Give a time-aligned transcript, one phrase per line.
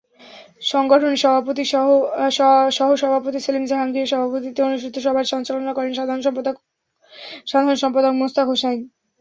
[0.63, 1.19] সংগঠনের
[2.77, 5.91] সহসভাপতি সেলিম জাহাঙ্গীরের সভাপতিত্বে অনুষ্ঠিত সভার সঞ্চালনা করেন
[5.97, 8.79] সাধারণ সম্পাদক মোস্তাক হোসাইন।